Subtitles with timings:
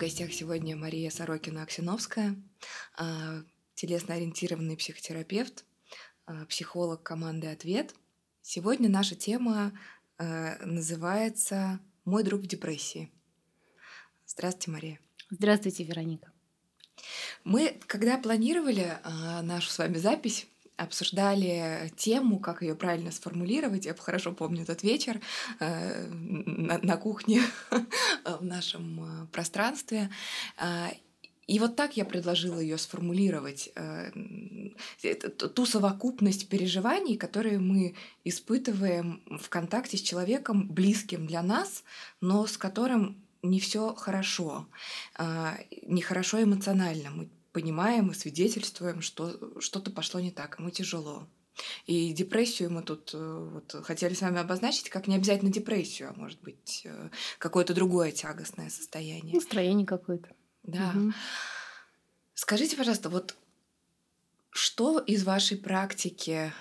[0.00, 2.34] гостях сегодня Мария Сорокина-Аксиновская,
[2.96, 3.42] а,
[3.74, 5.66] телесно-ориентированный психотерапевт,
[6.24, 7.94] а, психолог команды «Ответ».
[8.40, 9.78] Сегодня наша тема
[10.16, 13.12] а, называется «Мой друг в депрессии».
[14.24, 15.00] Здравствуйте, Мария.
[15.28, 16.32] Здравствуйте, Вероника.
[17.44, 18.98] Мы, когда планировали
[19.42, 20.46] нашу с вами запись,
[20.80, 23.86] обсуждали тему, как ее правильно сформулировать.
[23.86, 25.20] Я хорошо помню этот вечер
[25.60, 27.42] э, на, на кухне
[28.24, 30.10] в нашем э, пространстве.
[30.56, 30.88] Э,
[31.46, 33.72] и вот так я предложила ее сформулировать,
[35.36, 41.82] ту совокупность переживаний, которые мы испытываем в контакте с человеком, близким для нас,
[42.20, 44.66] но с которым не все хорошо,
[45.18, 47.10] э, не хорошо эмоционально.
[47.10, 51.28] Мы понимаем и свидетельствуем, что что-то пошло не так, ему тяжело.
[51.86, 56.18] И депрессию мы тут э, вот, хотели с вами обозначить, как не обязательно депрессию, а
[56.18, 59.34] может быть э, какое-то другое тягостное состояние.
[59.34, 60.30] Настроение какое-то.
[60.62, 60.92] Да.
[60.94, 61.12] Угу.
[62.34, 63.36] Скажите, пожалуйста, вот
[64.50, 66.52] что из вашей практики,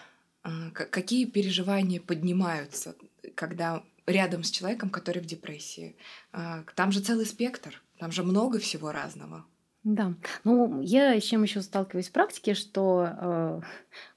[0.43, 2.95] э, какие переживания поднимаются,
[3.35, 5.95] когда рядом с человеком, который в депрессии?
[6.31, 9.45] Там же целый спектр, там же много всего разного.
[9.83, 10.13] Да.
[10.43, 13.61] Ну, я с чем еще сталкиваюсь в практике, что, э,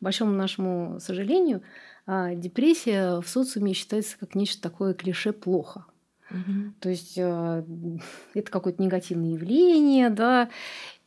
[0.00, 1.62] большому нашему сожалению,
[2.06, 5.86] э, депрессия в социуме считается как нечто такое клише плохо.
[6.30, 6.74] Угу.
[6.80, 7.64] То есть э,
[8.34, 10.48] это какое-то негативное явление, да,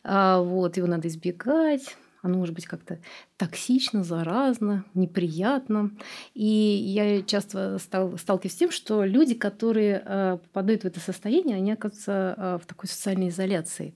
[0.04, 3.00] вот, его надо избегать, оно может быть как-то
[3.38, 5.90] токсично, заразно, неприятно.
[6.36, 11.72] И я часто стал, сталкиваюсь с тем, что люди, которые попадают в это состояние, они
[11.72, 13.96] оказываются в такой социальной изоляции.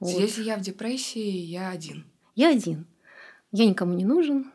[0.00, 0.18] Вот.
[0.18, 2.06] Если я в депрессии, я один.
[2.34, 2.86] Я один.
[3.52, 4.50] Я никому не нужен.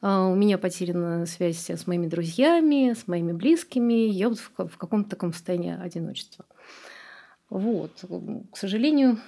[0.00, 4.08] А, у меня потеряна связь с моими друзьями, с моими близкими.
[4.08, 6.46] Я вот в каком-то таком состоянии одиночества.
[7.50, 8.04] Вот.
[8.52, 9.18] К сожалению,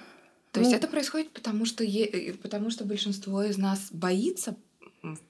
[0.51, 2.33] то ну, есть это происходит потому, что, е...
[2.41, 4.55] потому что большинство из нас боится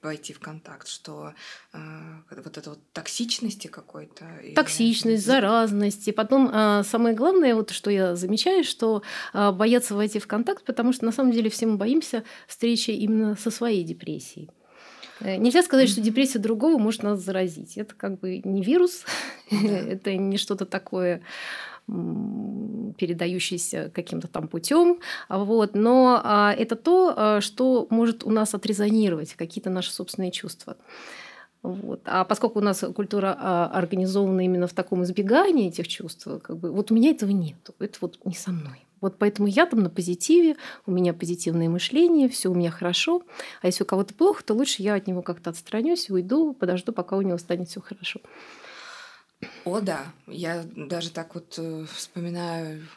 [0.01, 1.33] войти в контакт, что
[1.73, 1.77] э,
[2.29, 4.25] вот это вот токсичности какой-то.
[4.55, 5.31] Токсичность, или...
[5.31, 6.07] заразность.
[6.07, 9.01] И потом э, самое главное, вот что я замечаю, что
[9.33, 13.35] э, боятся войти в контакт, потому что на самом деле все мы боимся встречи именно
[13.35, 14.49] со своей депрессией.
[15.21, 17.77] Э, нельзя сказать, что депрессия другого может нас заразить.
[17.77, 19.05] Это как бы не вирус,
[19.51, 21.21] это не что-то такое
[21.87, 24.99] передающийся каким-то там путем.
[25.29, 25.75] Вот.
[25.75, 30.77] Но а, это то, а, что может у нас отрезонировать какие-то наши собственные чувства.
[31.63, 32.01] Вот.
[32.05, 36.71] А поскольку у нас культура а, организована именно в таком избегании этих чувств, как бы,
[36.71, 37.57] вот у меня этого нет.
[37.79, 38.85] Это вот не со мной.
[38.99, 43.23] Вот поэтому я там на позитиве, у меня позитивное мышление, все у меня хорошо.
[43.61, 47.17] А если у кого-то плохо, то лучше я от него как-то отстранюсь, уйду, подожду, пока
[47.17, 48.21] у него станет все хорошо.
[49.65, 50.13] О, да.
[50.27, 52.87] Я даже так вот э, вспоминаю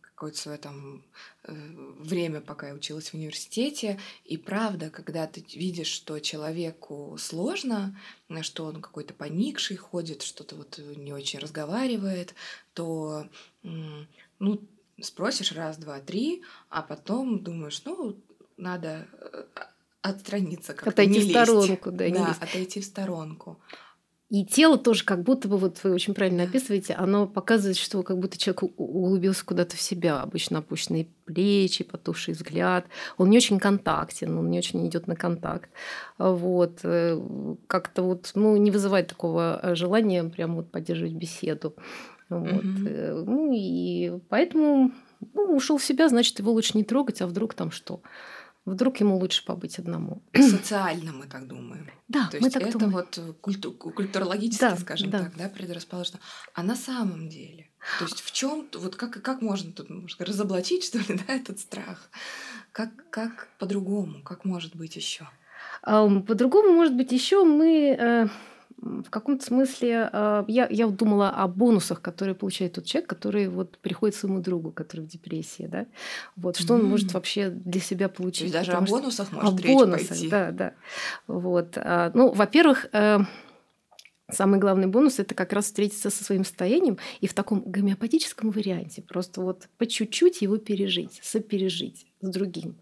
[0.00, 1.02] какое-то свое там
[1.44, 1.52] э,
[1.98, 3.98] время, пока я училась в университете.
[4.24, 7.98] И правда, когда ты видишь, что человеку сложно,
[8.40, 12.34] что он какой-то поникший ходит, что-то вот не очень разговаривает,
[12.72, 13.28] то
[13.62, 14.60] ну,
[15.00, 18.16] спросишь раз, два, три, а потом думаешь, ну,
[18.56, 19.44] надо э,
[20.02, 23.60] отстраниться как-то, отойти не в сторонку, да, да, отойти в сторонку.
[24.28, 28.18] И тело тоже как будто бы, вот вы очень правильно описываете, оно показывает, что как
[28.18, 30.20] будто человек углубился куда-то в себя.
[30.20, 32.86] Обычно опущенные плечи, потухший взгляд.
[33.18, 35.70] Он не очень контактен, он не очень идет на контакт.
[36.18, 36.80] Вот.
[36.82, 37.20] Э,
[37.68, 41.76] как-то вот, ну, не вызывает такого э, желания прям вот поддерживать беседу.
[42.28, 42.64] Вот.
[42.64, 43.24] Mm-hmm.
[43.26, 44.90] Ну и поэтому
[45.34, 48.00] ну, ушел в себя, значит, его лучше не трогать, а вдруг там что?
[48.66, 50.22] Вдруг ему лучше побыть одному.
[50.34, 51.88] Социально мы так думаем.
[52.08, 52.92] Да, То мы так это думаем.
[52.92, 55.20] вот культу- культурологически, да, скажем да.
[55.20, 56.18] так, да, предрасположено.
[56.52, 60.84] А на самом деле, то есть в чем, вот как, как можно тут может, разоблачить,
[60.84, 62.10] что ли, да, этот страх?
[62.72, 65.28] Как, как по-другому, как может быть еще?
[65.82, 68.28] По-другому, может быть, еще мы э,
[68.78, 73.78] в каком-то смысле э, я, я думала о бонусах, которые получает тот человек, который вот
[73.78, 75.86] приходит своему другу, который в депрессии, да,
[76.36, 76.80] вот что mm.
[76.80, 78.52] он может вообще для себя получить.
[78.52, 79.36] То есть даже о бонусах что...
[79.36, 80.28] может о речь бонусах, пойти.
[80.28, 80.72] Да, да.
[81.26, 81.72] Вот.
[81.76, 83.20] А, ну, во-первых, э,
[84.28, 89.00] Самый главный бонус– это как раз встретиться со своим состоянием и в таком гомеопатическом варианте.
[89.00, 92.76] Просто вот по чуть-чуть его пережить, сопережить с другим.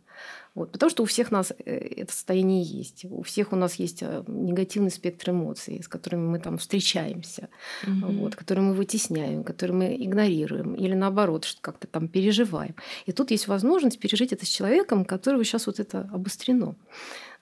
[0.54, 3.04] Вот, потому что у всех нас э, это состояние есть.
[3.06, 7.48] У всех у нас есть э, негативный спектр эмоций, с которыми мы там встречаемся,
[7.82, 8.12] угу.
[8.12, 12.76] вот, которые мы вытесняем, которые мы игнорируем, или наоборот, что как-то там переживаем.
[13.06, 16.76] И тут есть возможность пережить это с человеком, которого сейчас вот это обострено.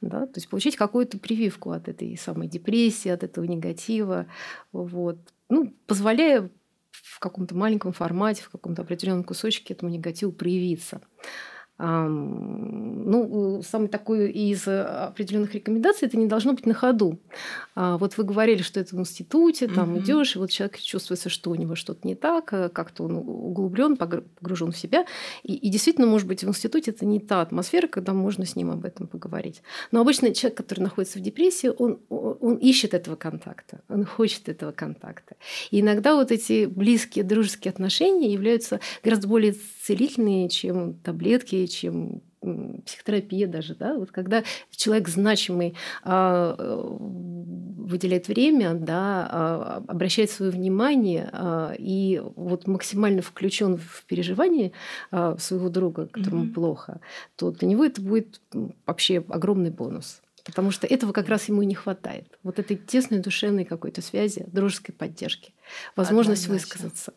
[0.01, 0.27] Да?
[0.27, 4.27] То есть получить какую-то прививку от этой самой депрессии, от этого негатива,
[4.73, 5.19] вот.
[5.51, 6.51] ну, позволяя
[6.91, 11.03] в каком-то маленьком формате, в каком-то определенном кусочке этому негативу проявиться.
[11.85, 17.19] Ну, самый такой из определенных рекомендаций это не должно быть на ходу.
[17.75, 20.01] А вот вы говорили, что это в институте, там угу.
[20.01, 23.97] идешь, и вот человек чувствуется, что у него что-то не так, э, как-то он углублен,
[23.97, 25.07] погружен в себя.
[25.43, 28.71] И, и действительно, может быть, в институте это не та атмосфера, когда можно с ним
[28.71, 29.63] об этом поговорить.
[29.91, 34.71] Но обычно человек, который находится в депрессии, он, он ищет этого контакта, он хочет этого
[34.71, 35.35] контакта.
[35.73, 42.23] И иногда вот эти близкие дружеские отношения являются гораздо более целительные, чем таблетки, чем
[42.85, 46.57] психотерапия даже, да, вот когда человек значимый а,
[47.93, 54.73] выделяет время, да, а, обращает свое внимание а, и вот максимально включен в переживание
[55.11, 56.53] а, своего друга, которому mm-hmm.
[56.53, 57.01] плохо,
[57.37, 58.41] то для него это будет
[58.87, 60.21] вообще огромный бонус.
[60.45, 62.39] Потому что этого как раз ему и не хватает.
[62.43, 65.55] Вот этой тесной душевной какой-то связи, дружеской поддержки,
[65.95, 66.79] возможность Однозначно.
[66.79, 67.13] высказаться.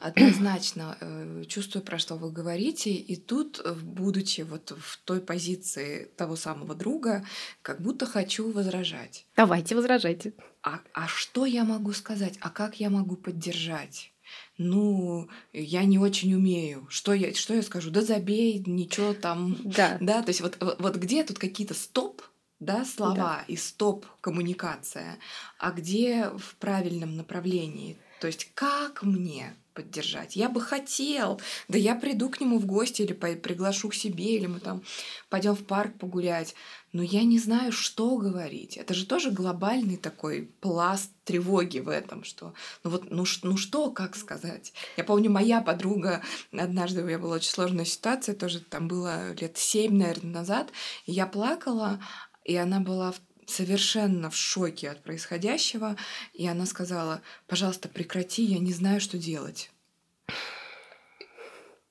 [0.00, 6.08] Однозначно э, чувствую, про что вы говорите, и тут, э, будучи вот в той позиции
[6.16, 7.24] того самого друга,
[7.62, 9.26] как будто хочу возражать.
[9.36, 10.32] Давайте, возражайте.
[10.62, 12.38] А, а что я могу сказать?
[12.40, 14.12] А как я могу поддержать?
[14.58, 16.86] ну, я не очень умею.
[16.90, 17.90] Что я, что я скажу?
[17.90, 19.56] Да забей, ничего там.
[19.64, 19.96] Да.
[20.00, 22.22] Да, то есть вот, вот где тут какие-то стоп,
[22.60, 23.44] да, слова да.
[23.48, 25.18] и стоп коммуникация,
[25.58, 27.98] а где в правильном направлении?
[28.20, 30.34] То есть как мне поддержать.
[30.34, 34.46] Я бы хотел, да я приду к нему в гости или приглашу к себе, или
[34.46, 34.82] мы там
[35.28, 36.56] пойдем в парк погулять.
[36.92, 38.76] Но я не знаю, что говорить.
[38.76, 43.92] Это же тоже глобальный такой пласт тревоги в этом, что ну вот ну, ну что,
[43.92, 44.72] как сказать.
[44.96, 49.58] Я помню, моя подруга однажды у меня была очень сложная ситуация, тоже там было лет
[49.58, 50.72] семь, наверное, назад,
[51.06, 52.00] и я плакала,
[52.48, 55.96] и она была в совершенно в шоке от происходящего,
[56.34, 59.70] и она сказала, пожалуйста, прекрати, я не знаю, что делать.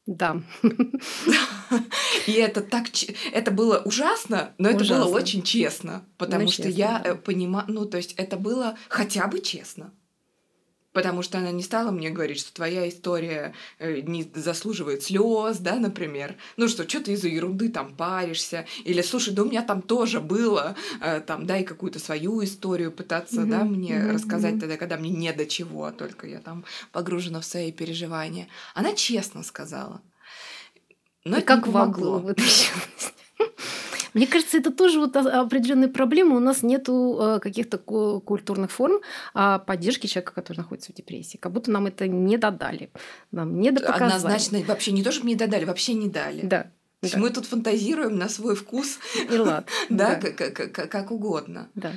[0.06, 0.42] Да.
[2.28, 2.86] И это так,
[3.32, 4.84] это было ужасно, но ужасно.
[4.84, 7.10] это было очень честно, потому ну, что честно, я да.
[7.12, 9.92] Э, понимаю, ну то есть это было хотя бы честно.
[10.98, 15.76] Потому что она не стала мне говорить, что твоя история э, не заслуживает слез, да,
[15.76, 16.38] например.
[16.58, 18.66] Ну что, что ты из-за ерунды там паришься?
[18.84, 23.42] Или, слушай, да у меня там тоже было, э, там, дай какую-то свою историю пытаться,
[23.42, 23.50] mm-hmm.
[23.50, 24.12] да, мне mm-hmm.
[24.12, 28.48] рассказать тогда, когда мне не до чего, а только я там погружена в свои переживания.
[28.74, 30.02] Она честно сказала.
[31.26, 32.28] Но И как помогло.
[34.18, 36.36] Мне кажется, это тоже вот определенная проблема.
[36.36, 39.00] У нас нету э, каких-то культурных форм
[39.36, 41.38] а поддержки человека, который находится в депрессии.
[41.38, 42.90] Как будто нам это не додали.
[43.32, 44.08] Нам не допоказали.
[44.08, 46.42] Однозначно, вообще не то, чтобы не додали, вообще не дали.
[46.42, 46.64] Да.
[46.64, 47.22] То есть да.
[47.22, 48.98] мы тут фантазируем на свой вкус.
[49.30, 49.70] И лад.
[49.90, 51.70] да, как угодно.
[51.76, 51.94] Да.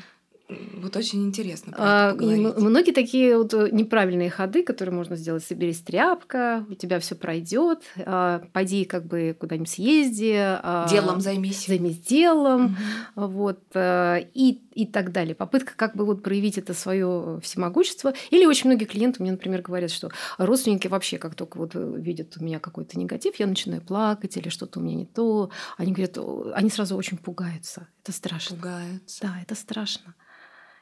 [0.76, 1.75] Вот очень интересно.
[1.76, 7.14] А, многие такие вот э, неправильные ходы, которые можно сделать: соберись тряпка, у тебя все
[7.14, 12.76] пройдет, а, пойди как бы куда-нибудь съезди, а, делом займись, займись делом,
[13.17, 13.26] угу.
[13.26, 15.35] вот а, и и так далее.
[15.35, 18.14] Попытка как бы вот проявить это свое всемогущество.
[18.31, 22.44] Или очень многие клиенты мне, например, говорят, что родственники вообще как только вот видят у
[22.44, 26.16] меня какой-то негатив, я начинаю плакать или что-то у меня не то, они говорят,
[26.54, 27.88] они сразу очень пугаются.
[28.02, 28.57] Это страшно.
[28.57, 29.23] Пугаются.
[29.23, 30.14] Да, это страшно.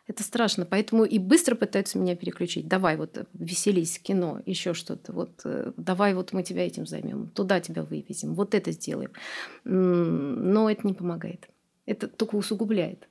[0.08, 2.66] Это страшно, поэтому и быстро пытаются меня переключить.
[2.66, 5.12] Давай вот веселись, кино, еще что-то.
[5.12, 9.12] Вот э, давай вот мы тебя этим займем, туда тебя вывезем, вот это сделаем.
[9.64, 11.48] Но это не помогает.
[11.84, 13.06] Это только усугубляет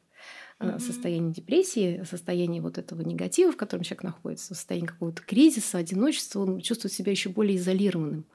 [0.59, 0.79] mm-hmm.
[0.79, 6.61] состояние депрессии, состояние вот этого негатива, в котором человек находится, состояние какого-то кризиса, одиночества, он
[6.61, 8.25] чувствует себя еще более изолированным.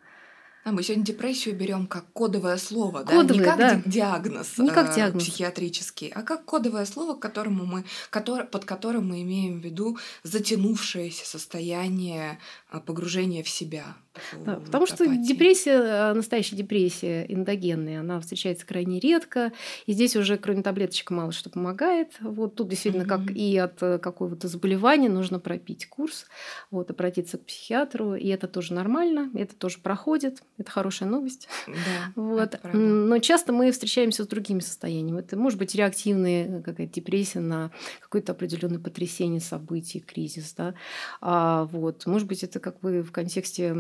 [0.65, 3.35] А мы сегодня депрессию берем как кодовое слово, кодовое, да?
[3.35, 3.83] Не как да.
[3.85, 5.25] диагноз, не как э, диагноз.
[5.25, 9.99] психиатрический, а как кодовое слово, к которому мы, который, под которым мы имеем в виду
[10.23, 12.39] затянувшееся состояние
[12.71, 13.97] э, погружения в себя.
[14.45, 19.53] Да, потому что депрессия, э, настоящая депрессия эндогенная, она встречается крайне редко.
[19.87, 22.13] И здесь уже кроме таблеточек мало что помогает.
[22.21, 23.27] Вот тут действительно, mm-hmm.
[23.27, 26.27] как и от э, какого-то заболевания, нужно пропить курс,
[26.71, 28.15] вот, обратиться к психиатру.
[28.15, 30.43] И это тоже нормально, это тоже проходит.
[30.59, 31.49] Это хорошая новость.
[31.67, 32.59] Да, вот.
[32.73, 35.21] Но часто мы встречаемся с другими состояниями.
[35.21, 40.53] Это может быть реактивная какая-то депрессия на какое-то определенное потрясение событий, кризис.
[40.57, 40.75] Да?
[41.21, 42.07] А, вот.
[42.07, 43.73] Может быть, это как бы в контексте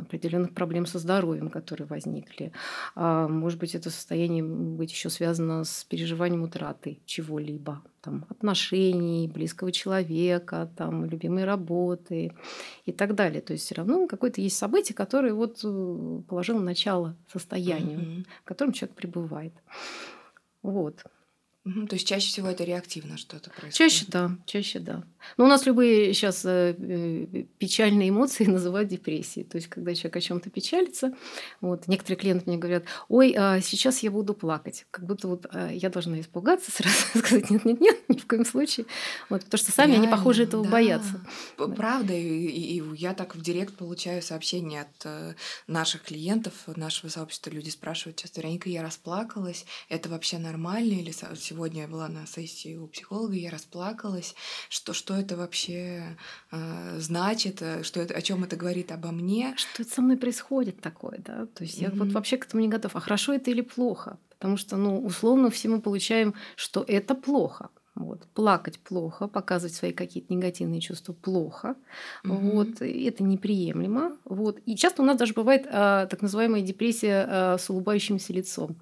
[0.00, 2.52] определенных проблем со здоровьем, которые возникли.
[2.94, 9.72] А, может быть, это состояние быть еще связано с переживанием утраты чего-либо, там, отношений, близкого
[9.72, 12.32] человека, там, любимой работы
[12.84, 13.40] и так далее.
[13.40, 18.26] То есть все равно какое-то есть событие, которое вот э, положило начало состоянию, mm-hmm.
[18.42, 19.52] в котором человек пребывает.
[20.62, 21.04] Вот.
[21.64, 23.74] То есть чаще всего это реактивно что-то происходит.
[23.74, 25.02] Чаще да, чаще да.
[25.38, 26.42] Но у нас любые сейчас
[27.58, 29.46] печальные эмоции называют депрессией.
[29.46, 31.14] То есть, когда человек о чем-то печалится,
[31.62, 34.86] вот, некоторые клиенты мне говорят, ой, а сейчас я буду плакать.
[34.90, 38.84] Как будто вот а, я должна испугаться сразу, сказать, нет-нет-нет, ни в коем случае.
[39.30, 40.70] Вот, потому что сами они, похоже, Реально, этого да.
[40.70, 41.20] боятся.
[41.76, 45.34] Правда, и, и- и я так в директ получаю сообщения от э,
[45.66, 47.50] наших клиентов, нашего сообщества.
[47.50, 50.92] Люди спрашивают часто, Вероника, я расплакалась, это вообще нормально?
[50.92, 51.10] Или
[51.54, 54.34] сегодня я была на сессии у психолога, я расплакалась.
[54.68, 56.16] Что, что это вообще
[56.50, 57.62] э, значит?
[57.82, 59.54] Что это, о чем это говорит обо мне?
[59.56, 61.46] Что это со мной происходит такое, да?
[61.46, 62.96] То есть я вот вообще к этому не готов.
[62.96, 64.18] А хорошо это или плохо?
[64.30, 67.68] Потому что, ну, условно все мы получаем, что это плохо.
[67.94, 68.26] Вот.
[68.34, 71.76] Плакать плохо, показывать свои какие-то негативные чувства плохо.
[72.24, 72.50] Мгм.
[72.50, 72.68] Вот.
[72.80, 74.16] Это неприемлемо.
[74.24, 74.58] Вот.
[74.66, 78.76] И часто у нас даже бывает а, так называемая депрессия а, с улыбающимся лицом.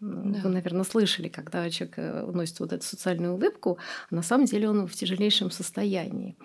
[0.00, 0.40] Да.
[0.40, 3.78] Вы, наверное, слышали, когда человек э, носит вот эту социальную улыбку,
[4.10, 6.36] а на самом деле он в тяжелейшем состоянии.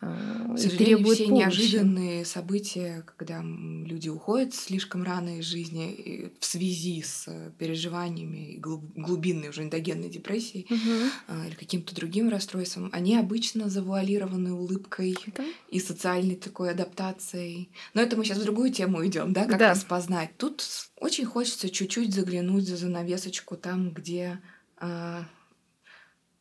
[0.00, 1.44] Сожалению, требует все помощи.
[1.44, 9.50] неожиданные события, когда люди уходят слишком рано из жизни в связи с э, переживаниями глубинной
[9.50, 10.66] уже эндогенной депрессией
[11.28, 15.44] а, или каким-то другим расстройством, они обычно завуалированы улыбкой Да.
[15.68, 17.68] и социальной такой адаптацией.
[17.92, 19.70] Но это мы сейчас в другую тему идем, да, как Да.
[19.72, 20.30] распознать.
[20.38, 20.64] Тут
[20.96, 24.40] очень хочется чуть-чуть заглянуть за занавесочку там, где
[24.78, 25.26] а,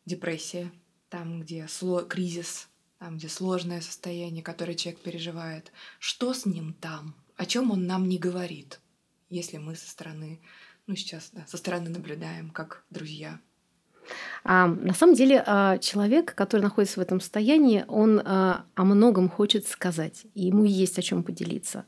[0.06, 0.72] депрессия,
[1.10, 2.69] там, где сло- кризис,
[3.00, 5.72] там, где сложное состояние, которое человек переживает.
[6.00, 7.16] Что с ним там?
[7.38, 8.82] О чем он нам не говорит,
[9.30, 10.42] если мы со стороны,
[10.86, 13.40] ну сейчас, да, со стороны наблюдаем, как друзья.
[14.44, 19.30] А, на самом деле а, человек, который находится в этом состоянии, он а, о многом
[19.30, 21.86] хочет сказать, и ему есть о чем поделиться.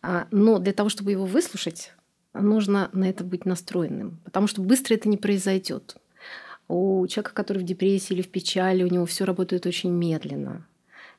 [0.00, 1.92] А, но для того, чтобы его выслушать,
[2.32, 5.96] нужно на это быть настроенным, потому что быстро это не произойдет.
[6.68, 10.66] У человека, который в депрессии или в печали, у него все работает очень медленно.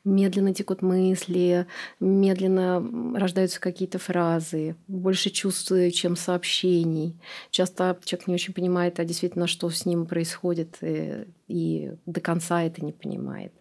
[0.05, 1.67] Медленно текут мысли,
[1.99, 7.17] медленно рождаются какие-то фразы, больше чувств, чем сообщений.
[7.51, 12.63] Часто человек не очень понимает, а действительно, что с ним происходит, э, и до конца
[12.63, 13.51] это не понимает.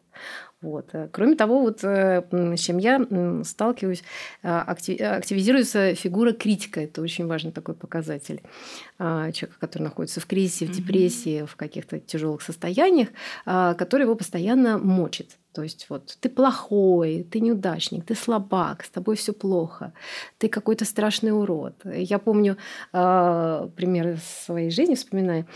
[0.61, 0.91] Вот.
[0.93, 3.01] Э, Кроме того, вот, э, с чем я
[3.45, 4.03] сталкиваюсь,
[4.43, 6.81] а, акти- активизируется фигура критика.
[6.81, 8.43] Это очень важный такой показатель
[8.99, 13.09] а, человека, который находится в кризисе, в депрессии, в каких-то тяжелых состояниях,
[13.47, 15.37] а, который его постоянно мочит.
[15.53, 19.93] То есть вот ты плохой, ты неудачник, ты слабак, с тобой все плохо,
[20.39, 21.75] ты какой-то страшный урод.
[21.85, 22.57] Я помню
[22.93, 25.47] а, пример своей жизни, вспоминаю,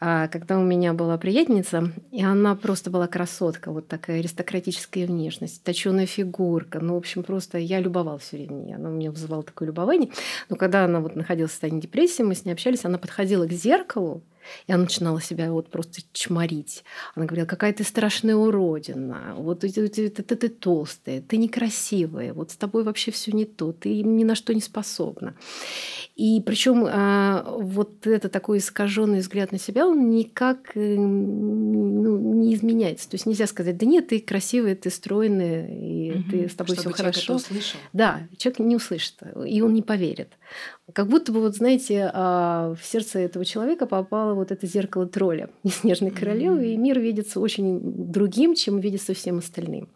[0.00, 5.64] а, когда у меня была приятельница, и она просто была красотка, вот такая аристократическая внешность,
[5.64, 6.78] точеная фигурка.
[6.80, 8.76] Ну, в общем, просто я любовалась все время.
[8.76, 10.10] Она у меня вызывала такое любование.
[10.48, 13.52] Но когда она вот находилась в состоянии депрессии, мы с ней общались, она подходила к
[13.52, 14.22] зеркалу,
[14.66, 16.84] и она начинала себя вот просто чморить.
[17.14, 22.32] Она говорила, какая ты страшная уродина, вот ты, ты, ты, ты- ты толстая, ты некрасивая,
[22.32, 25.34] вот с тобой вообще все не то, ты ни на что не способна.
[26.16, 26.82] И причем
[27.62, 33.08] вот это такой искаженный взгляд на себя, он никак э, ну, не изменяется.
[33.08, 36.30] То есть нельзя сказать, да нет, ты красивая, ты стройная, и Мгм.
[36.30, 37.34] ты, с тобой все человек это хорошо.
[37.34, 37.80] услышал.
[37.92, 39.14] Да, человек не услышит,
[39.46, 40.32] и он не поверит.
[40.94, 45.50] Как будто бы, вот знаете, а, в сердце этого человека попало вот это зеркало тролля
[45.62, 47.80] из «Снежной королевы», и мир видится очень
[48.10, 49.88] другим, чем видится всем остальным.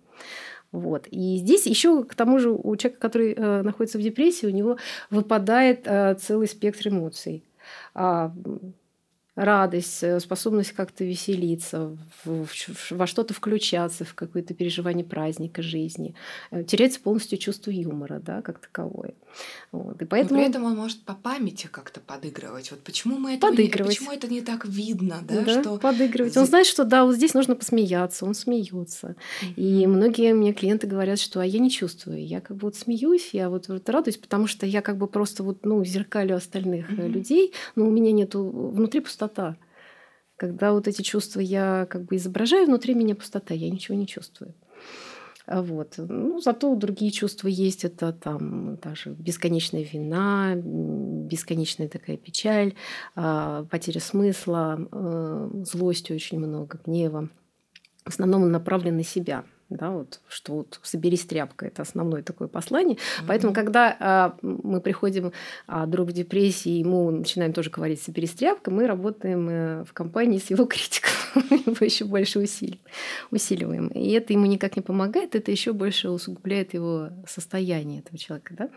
[0.70, 1.06] Вот.
[1.10, 4.78] И здесь еще, к тому же, у человека, который э, находится в депрессии, у него
[5.10, 7.44] выпадает э, целый спектр эмоций.
[7.94, 8.32] А,
[9.34, 16.14] радость, э, способность как-то веселиться, в- в- во что-то включаться, в какое-то переживание праздника жизни.
[16.50, 19.14] Э, Теряется полностью чувство юмора, да, как таковое.
[19.72, 19.96] Вот.
[20.02, 20.40] И Но поэтому...
[20.40, 22.70] при этом он может по памяти как-то подыгрывать.
[22.70, 23.96] Вот почему мы это Подыгрывать.
[23.98, 26.36] почему это не так видно, да, Да, что подыгрывать.
[26.36, 29.16] Он знает, что да, вот здесь нужно посмеяться, он смеется.
[29.56, 33.30] И многие мне клиенты говорят, что а я не чувствую, я как бы вот смеюсь,
[33.32, 37.06] я вот, вот радуюсь, потому что я как бы просто вот ну зеркалю остальных Мгм.
[37.10, 39.56] людей, но у меня нету внутри пустота.
[40.36, 44.54] Когда вот эти чувства я как бы изображаю, внутри меня пустота, я ничего не чувствую.
[45.46, 45.94] А Вот.
[45.98, 47.84] Ну, зато другие чувства есть.
[47.84, 52.74] Это там даже бесконечная вина, бесконечная такая печаль,
[53.14, 57.28] а, потеря смысла, э, злости очень много, гнева.
[58.04, 59.44] В основном он направлен на себя.
[59.76, 62.98] Да, вот, что вот соберись тряпка, это основное такое послание.
[63.26, 63.54] Поэтому, Мгм.
[63.54, 65.32] когда а, мы приходим,
[65.66, 70.38] а друг в депрессии, ему начинаем тоже говорить соберись тряпка, мы работаем э, в компании
[70.38, 71.10] с его критиком,
[71.50, 72.80] его еще больше усили-
[73.30, 73.88] усиливаем.
[73.88, 78.54] И это ему никак не помогает, это еще больше усугубляет его состояние этого человека.
[78.58, 78.68] Да?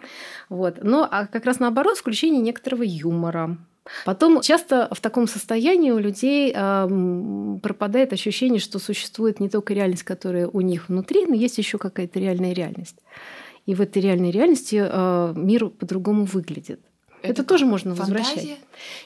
[0.50, 0.84] Вот.
[0.84, 3.58] Но а как раз наоборот, включение некоторого юмора,
[4.06, 10.04] Потом часто в таком состоянии у людей э, пропадает ощущение, что существует не только реальность,
[10.04, 12.98] которая у них внутри, но есть еще какая-то реальная реальность.
[13.66, 16.80] И в этой реальной реальности э, мир по-другому выглядит.
[17.22, 18.24] Это, это тоже можно фантазия?
[18.24, 18.60] возвращать.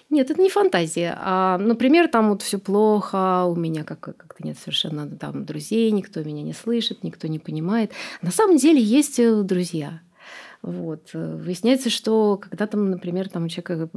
[0.09, 1.17] Нет, это не фантазия.
[1.21, 6.21] А, например, там вот все плохо, у меня как- как-то нет совершенно там друзей, никто
[6.23, 7.91] меня не слышит, никто не понимает.
[8.21, 10.01] На самом деле есть э, друзья.
[10.61, 11.11] Вот.
[11.13, 13.87] Выясняется, что когда там, например, там у человека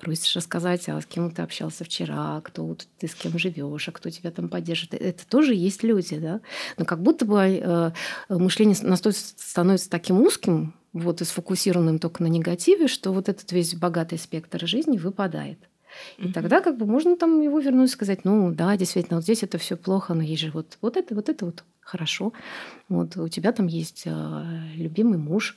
[0.00, 4.10] просишь рассказать, а с кем ты общался вчера, кто ты с кем живешь, а кто
[4.10, 6.40] тебя там поддержит, это тоже есть люди, да.
[6.78, 7.90] Но как будто бы э,
[8.28, 13.74] мышление настолько становится таким узким, вот, и сфокусированным только на негативе, что вот этот весь
[13.74, 15.58] богатый спектр жизни выпадает.
[16.18, 16.32] И mm-hmm.
[16.32, 19.76] тогда как бы можно там его вернуть, сказать, ну да, действительно, вот здесь это все
[19.76, 22.32] плохо, но есть же вот, вот это, вот это вот хорошо.
[22.88, 25.56] Вот у тебя там есть э, любимый муж,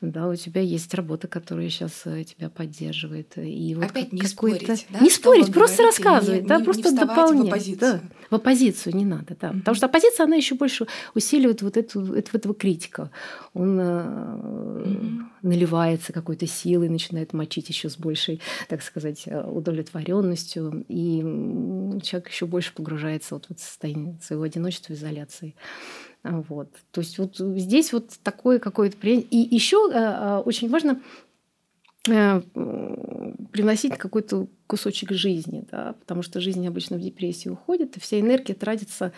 [0.00, 3.38] да, у тебя есть работа, которая сейчас э, тебя поддерживает.
[3.38, 4.98] И вот Опять не спорить, да?
[5.00, 7.78] Не спорить, просто рассказывать, не, да, не, просто не дополнять.
[7.78, 9.52] Да, в оппозицию не надо, да.
[9.52, 13.10] Потому что оппозиция, она еще больше усиливает вот эту, этого, критика.
[13.54, 15.22] Он mm-hmm.
[15.42, 21.20] наливается какой-то силой, начинает мочить еще с большей, так сказать, удовлетворенностью, и
[22.02, 25.54] человек еще больше погружается вот в это состояние своего одиночества, изоляции.
[26.22, 26.68] Вот.
[26.90, 28.96] То есть вот здесь вот такое какое-то...
[29.06, 31.00] И еще э, э, очень важно
[32.14, 32.42] э,
[33.52, 38.54] приносить какой-то кусочек жизни, да, потому что жизнь обычно в депрессии уходит, и вся энергия
[38.54, 39.12] тратится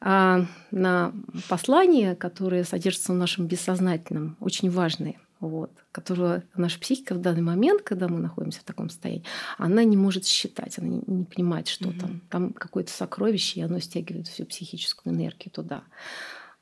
[0.00, 1.12] а, на
[1.48, 7.82] послания, которые содержатся в нашем бессознательном, очень важные, вот, которого наша психика в данный момент,
[7.82, 9.24] когда мы находимся в таком состоянии,
[9.58, 12.00] она не может считать, она не, не понимает, что mm-hmm.
[12.00, 12.20] там.
[12.28, 15.84] Там какое-то сокровище, и оно стягивает всю психическую энергию туда.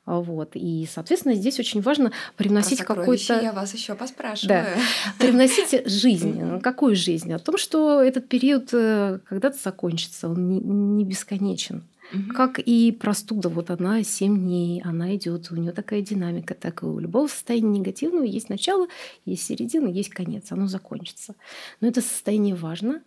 [0.05, 0.51] Вот.
[0.53, 3.41] И, соответственно, здесь очень важно привносить какой-то...
[3.41, 4.65] я вас еще поспрашиваю.
[4.65, 4.67] Да.
[5.19, 6.59] Привносить жизнь.
[6.61, 7.33] Какую жизнь?
[7.33, 11.83] О том, что этот период э, когда-то закончится, он не, не бесконечен.
[12.13, 12.33] Угу.
[12.35, 16.85] Как и простуда, вот она 7 дней, она идет, у нее такая динамика, так и
[16.85, 18.87] у любого состояния негативного есть начало,
[19.25, 21.35] есть середина, есть конец, оно закончится.
[21.81, 23.01] Но это состояние важно,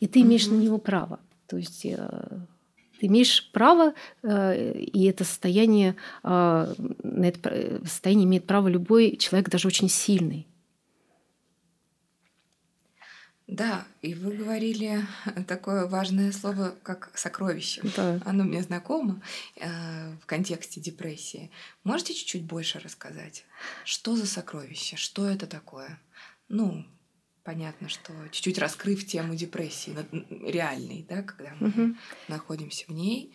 [0.00, 0.54] и ты имеешь угу.
[0.54, 1.18] на него право.
[1.48, 1.98] То есть э,
[3.00, 9.48] ты имеешь право, э, и это состояние, а, на это состояние имеет право любой человек,
[9.48, 10.46] даже очень сильный.
[13.46, 15.06] Да, и вы говорили
[15.46, 17.82] такое важное слово, как сокровище.
[17.96, 18.18] Да.
[18.24, 19.20] Оно мне знакомо
[19.56, 21.50] э, в контексте депрессии.
[21.84, 23.44] Можете чуть-чуть больше рассказать?
[23.84, 24.96] Что за сокровище?
[24.96, 26.00] Что это такое?
[26.48, 26.86] Ну,
[27.44, 29.94] понятно, что чуть-чуть раскрыв тему депрессии
[30.50, 31.96] реальной, да, когда мы угу.
[32.28, 33.32] находимся в ней,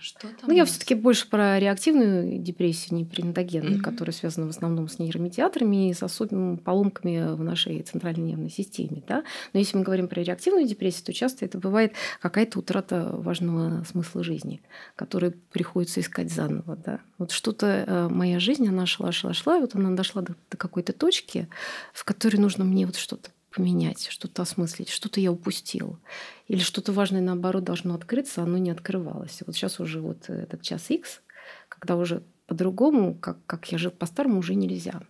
[0.00, 3.82] что там ну, я все-таки больше про реактивную депрессию, не принодогенную, mm-hmm.
[3.82, 9.02] которая связана в основном с нейромедиаторами и с особенными поломками в нашей центральной нервной системе.
[9.06, 9.24] Да?
[9.52, 14.22] Но если мы говорим про реактивную депрессию, то часто это бывает какая-то утрата важного смысла
[14.22, 14.62] жизни,
[14.94, 16.76] который приходится искать заново.
[16.76, 17.00] Да?
[17.18, 20.56] Вот что-то э, моя жизнь, она шла, шла, шла, и вот она дошла до, до
[20.56, 21.48] какой-то точки,
[21.92, 25.98] в которой нужно мне вот что-то поменять, что-то осмыслить, что-то я упустил.
[26.46, 29.42] Или что-то важное, наоборот, должно открыться, а оно не открывалось.
[29.44, 31.20] Вот сейчас уже вот этот час X,
[31.68, 35.02] когда уже по-другому, как, как я жил по-старому, уже нельзя.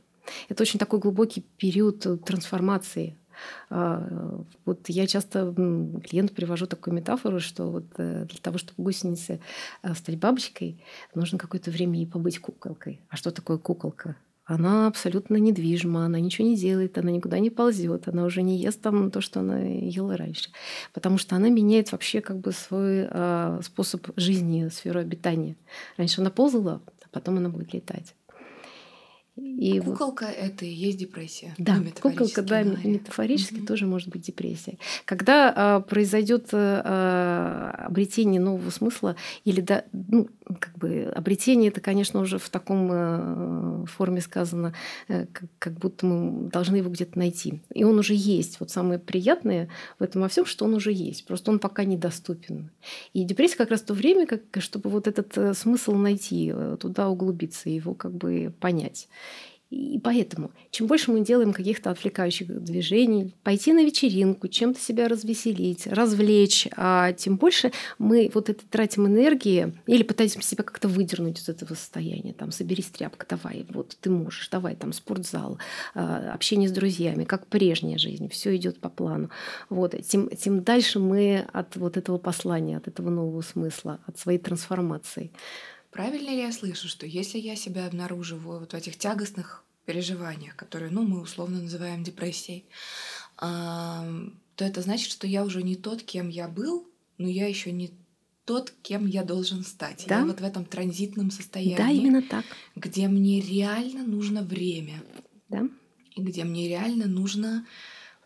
[0.49, 3.17] Это очень такой глубокий период трансформации.
[3.71, 9.41] А, вот я часто клиенту привожу такую метафору, что вот э, для того, чтобы гусенице
[9.83, 10.83] э, стать бабочкой,
[11.15, 13.01] нужно какое-то время ей побыть куколкой.
[13.11, 14.17] А что такое куколка?
[14.49, 18.81] Она абсолютно недвижима, она ничего не делает, она никуда не ползет, она уже не ест
[18.81, 20.49] там то, что она ела раньше.
[20.95, 25.55] Потому что она меняет вообще как бы свой э, способ жизни, сферу обитания.
[25.99, 28.15] Раньше она ползала, а потом она будет летать.
[29.39, 30.37] И куколка вот...
[30.37, 31.55] это и есть депрессия.
[31.59, 32.89] Да, ну, куколка, да, говоря.
[32.89, 33.67] метафорически угу.
[33.67, 34.79] тоже может быть депрессия.
[35.05, 42.21] Когда а, произойдет а, обретение нового смысла или да, ну, как бы обретение это, конечно,
[42.21, 44.75] уже в таком а, форме сказано,
[45.09, 47.61] а, как, как будто мы должны его где-то найти.
[47.73, 48.59] И он уже есть.
[48.59, 51.27] Вот самое приятное в этом во всем, что он уже есть.
[51.27, 52.71] Просто он пока недоступен.
[53.13, 57.09] И депрессия как раз то время, как, чтобы вот этот э, смысл найти, э, туда
[57.09, 59.09] углубиться, его как бы понять.
[59.71, 65.87] И поэтому, чем больше мы делаем каких-то отвлекающих движений, пойти на вечеринку, чем-то себя развеселить,
[65.87, 71.51] развлечь, а тем больше мы вот это тратим энергии или пытаемся себя как-то выдернуть из
[71.51, 72.33] этого состояния.
[72.33, 75.59] Там, соберись тряпка, давай, вот ты можешь, давай, там, спортзал,
[75.95, 79.29] а, общение с друзьями, как прежняя жизнь, все идет по плану.
[79.69, 84.39] Вот, тем, тем дальше мы от вот этого послания, от этого нового смысла, от своей
[84.39, 85.31] трансформации.
[85.91, 90.91] Правильно ли я слышу, что если я себя обнаруживаю вот в этих тягостных переживаниях, которые,
[90.91, 92.67] ну, мы условно называем депрессией,
[93.37, 97.93] то это значит, что я уже не тот, кем я был, но я еще не
[98.45, 100.05] тот, кем я должен стать.
[100.09, 100.21] Да?
[100.21, 101.77] Я вот в этом транзитном состоянии.
[101.77, 102.45] Да, именно так.
[102.77, 105.03] Где мне реально нужно время.
[105.49, 105.69] Да.
[106.15, 107.67] И где мне реально нужно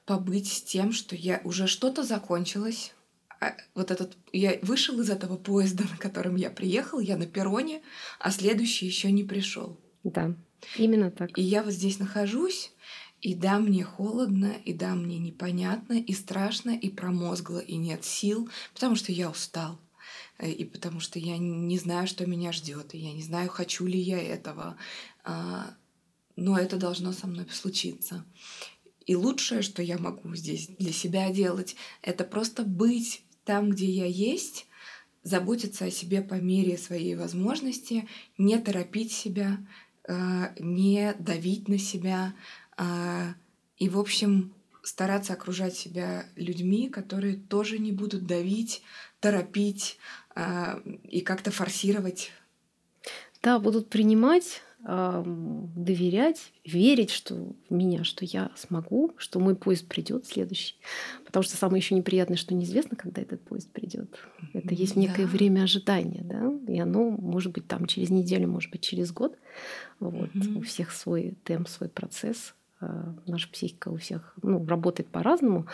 [0.06, 2.94] побыть с тем, что я уже что-то закончилось.
[3.42, 7.82] А вот этот я вышел из этого поезда, на котором я приехал, я на перроне,
[8.20, 9.80] а следующий еще не пришел.
[10.04, 10.36] Да,
[10.76, 11.36] именно так.
[11.36, 12.72] И я вот здесь нахожусь,
[13.20, 18.48] и да, мне холодно, и да, мне непонятно, и страшно, и промозгло, и нет сил,
[18.74, 19.80] потому что я устал.
[20.38, 23.86] Э, и потому что я не знаю, что меня ждет, и я не знаю, хочу
[23.86, 24.76] ли я этого.
[25.24, 25.74] А,
[26.36, 28.24] но это должно со мной случиться.
[29.04, 34.06] И лучшее, что я могу здесь для себя делать, это просто быть там, где я
[34.06, 34.66] есть,
[35.22, 39.58] заботиться о себе по мере своей возможности, не торопить себя,
[40.08, 42.34] а, не давить на себя
[42.76, 43.34] а,
[43.76, 48.82] и, в общем, стараться окружать себя людьми, которые тоже не будут давить,
[49.20, 49.98] торопить
[50.34, 52.32] а, и как-то форсировать.
[53.42, 60.26] Да, будут принимать, доверять, верить что в меня, что я смогу, что мой поезд придет
[60.26, 60.74] следующий.
[61.24, 64.18] Потому что самое еще неприятное, что неизвестно, когда этот поезд придет.
[64.52, 65.28] Это есть некое да.
[65.28, 69.38] время ожидания, да, и оно может быть там через неделю, может быть через год.
[70.00, 70.30] Вот.
[70.30, 70.58] Mm-hmm.
[70.58, 72.54] У всех свой темп, свой процесс.
[72.82, 75.66] Э, наша психика у всех ну, работает по-разному.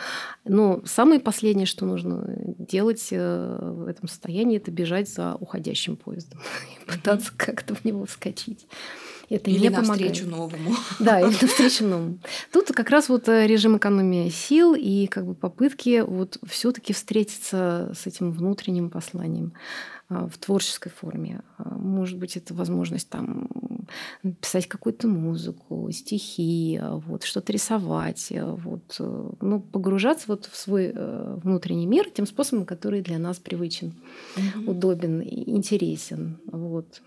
[0.45, 6.39] Но самое последнее, что нужно делать э, в этом состоянии, это бежать за уходящим поездом
[6.75, 8.67] и пытаться как-то в него вскочить.
[9.29, 10.75] Это или не навстречу новому.
[10.99, 12.19] Да, или навстречу новому.
[12.51, 16.93] Тут как раз вот э, режим экономии сил и как бы попытки вот все таки
[16.93, 19.53] встретиться с этим внутренним посланием
[20.09, 21.43] в творческой форме.
[21.59, 23.47] Может быть, это возможность там
[24.41, 31.37] писать какую-то музыку, стихи, вот, что-то рисовать, вот, э, ну, погружаться вот в свой э,
[31.43, 33.93] внутренний мир тем способом, который для нас привычен,
[34.35, 34.69] mm-hmm.
[34.69, 36.39] удобен, интересен.
[36.45, 37.01] Вот.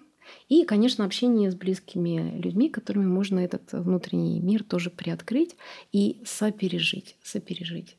[0.48, 5.56] И, конечно, общение с близкими людьми, которыми можно этот внутренний мир тоже приоткрыть
[5.92, 7.16] и сопережить.
[7.22, 7.96] сопережить.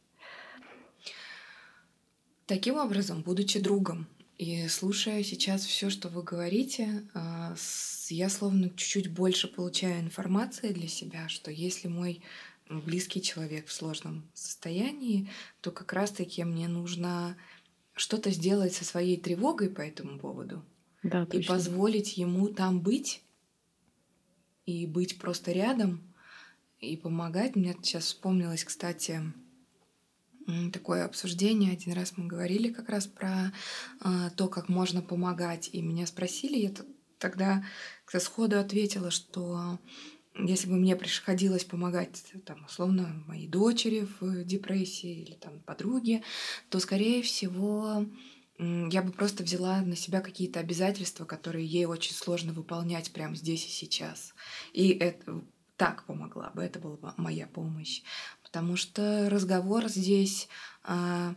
[2.46, 7.56] Таким образом, будучи другом, и слушая сейчас все, что вы говорите, а,
[8.10, 12.22] я словно чуть-чуть больше получаю информации для себя, что если мой
[12.70, 15.30] близкий человек в сложном состоянии,
[15.62, 17.38] то как раз-таки мне нужно
[17.96, 20.64] что-то сделать со своей тревогой по этому поводу
[21.04, 23.22] да, и позволить ему там быть
[24.66, 26.02] и быть просто рядом
[26.80, 27.56] и помогать.
[27.56, 29.22] Мне сейчас вспомнилось, кстати,
[30.72, 31.74] такое обсуждение.
[31.74, 33.54] Один раз мы говорили как раз про
[34.02, 35.70] э, то, как можно помогать.
[35.72, 36.72] И меня спросили, я
[37.18, 37.64] тогда
[38.20, 39.80] сходу ответила, что
[40.36, 46.24] если бы мне приходилось помогать, там, условно, моей дочери в депрессии или там подруге,
[46.70, 48.06] то, скорее всего,
[48.60, 53.66] я бы просто взяла на себя какие-то обязательства, которые ей очень сложно выполнять прямо здесь
[53.66, 54.34] и сейчас.
[54.74, 55.42] И это
[55.76, 58.02] так помогла бы, это была бы моя помощь
[58.54, 60.48] потому что разговор здесь,
[60.84, 61.34] а,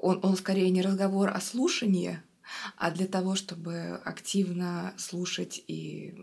[0.00, 2.24] он, он скорее не разговор, а слушание,
[2.78, 6.14] а для того, чтобы активно слушать и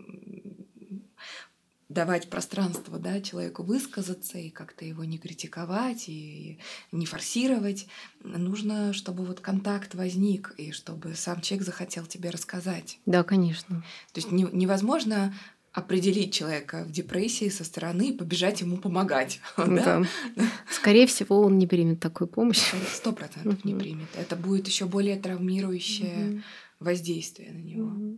[1.88, 6.58] давать пространство да, человеку высказаться и как-то его не критиковать и
[6.92, 7.86] не форсировать,
[8.22, 12.98] нужно, чтобы вот контакт возник и чтобы сам человек захотел тебе рассказать.
[13.06, 13.84] Да, конечно.
[14.12, 15.34] То есть невозможно
[15.72, 19.40] определить человека в депрессии со стороны и побежать ему помогать.
[19.56, 20.04] Да.
[20.70, 22.62] Скорее всего, он не примет такую помощь.
[22.92, 24.08] Сто процентов не примет.
[24.14, 26.42] Это будет еще более травмирующее
[26.78, 28.16] воздействие на него.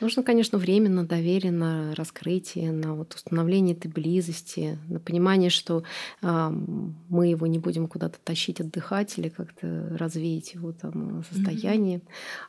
[0.00, 5.84] Нужно, конечно, время на доверие, на раскрытие, на вот установление этой близости, на понимание, что
[6.22, 6.48] э,
[7.08, 11.98] мы его не будем куда-то тащить отдыхать или как-то развеять его там состояние.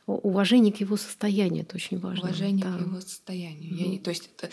[0.06, 0.20] Mm-hmm.
[0.22, 2.24] Уважение к его состоянию это очень важно.
[2.24, 2.76] Уважение да.
[2.76, 3.72] к его состоянию.
[3.72, 3.82] Mm-hmm.
[3.82, 4.50] Я не, то есть это,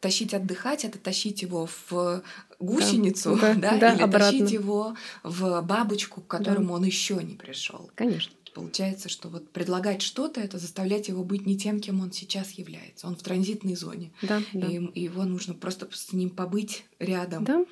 [0.00, 2.22] тащить отдыхать это тащить его в
[2.60, 4.30] гусеницу, да, да, да, или обратно.
[4.30, 6.74] тащить его в бабочку, к которому да.
[6.74, 7.90] он еще не пришел.
[7.96, 8.32] Конечно.
[8.54, 13.06] Получается, что вот предлагать что-то это заставлять его быть не тем, кем он сейчас является.
[13.06, 14.12] Он в транзитной зоне.
[14.22, 14.66] Да, да.
[14.66, 17.44] И, его нужно просто с ним побыть рядом.
[17.44, 17.64] Да.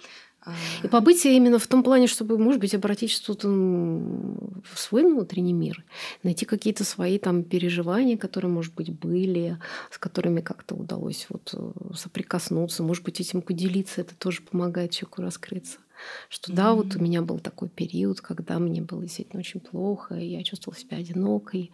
[0.43, 0.55] А...
[0.83, 5.85] И побыть именно в том плане, чтобы, может быть, обратить что-то в свой внутренний мир,
[6.23, 9.59] найти какие-то свои там переживания, которые, может быть, были,
[9.91, 15.23] с которыми как-то удалось вот э, соприкоснуться, может быть, этим поделиться, это тоже помогает человеку
[15.23, 15.79] раскрыться.
[16.29, 16.55] Что mm-hmm.
[16.55, 20.43] да, вот у меня был такой период, когда мне было действительно очень плохо, и я
[20.43, 21.73] чувствовала себя одинокой.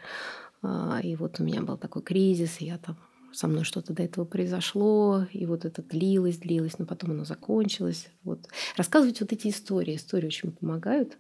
[0.63, 2.97] А, и вот у меня был такой кризис, и я там
[3.37, 8.09] со мной что-то до этого произошло, и вот это длилось, длилось, но потом оно закончилось.
[8.25, 8.49] Вот.
[8.79, 9.97] Рассказывать вот эти истории.
[9.97, 11.19] Истории очень помогают.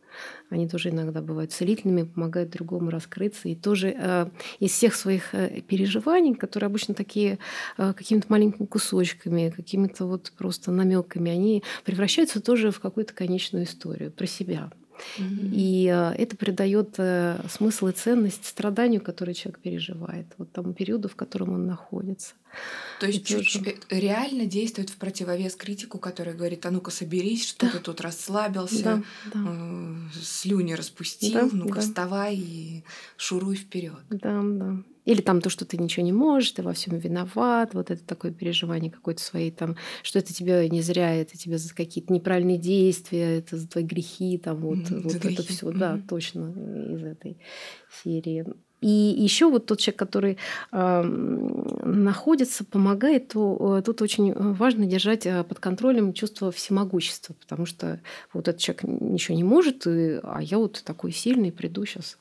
[0.48, 3.50] Они тоже иногда бывают целительными, помогают другому раскрыться.
[3.50, 7.38] И тоже э, из всех своих э, переживаний, которые обычно такие
[7.76, 14.10] э, какими-то маленькими кусочками, какими-то вот просто намеками, они превращаются тоже в какую-то конечную историю
[14.10, 14.70] про себя.
[15.18, 21.08] И э, это придает э, смысл и ценность страданию, которое человек переживает, вот тому периоду,
[21.08, 22.34] в котором он находится.
[23.00, 27.72] То есть чуть-чуть реально действует в противовес критику, который говорит, а ну-ка соберись, что да.
[27.72, 29.02] ты тут расслабился, да,
[29.34, 29.40] да.
[29.46, 31.80] Э, слюни распустил, да, ну-ка да.
[31.80, 32.84] вставай и
[33.16, 34.00] шуруй вперед.
[34.10, 34.76] Да, да.
[35.06, 38.32] Или там то, что ты ничего не можешь, ты во всем виноват, вот это такое
[38.32, 43.38] переживание какой-то своей там, что это тебе не зря, это тебе за какие-то неправильные действия,
[43.38, 45.78] это за твои грехи, там вот, mm, вот это все, mm-hmm.
[45.78, 46.52] да, точно
[46.94, 47.38] из этой
[48.02, 48.44] серии.
[48.82, 50.38] И еще вот тот человек, который
[50.70, 57.64] э, находится, помогает, то э, тут очень важно держать э, под контролем чувство всемогущества, потому
[57.64, 58.00] что
[58.34, 62.18] вот этот человек ничего не может, и, а я вот такой сильный, приду сейчас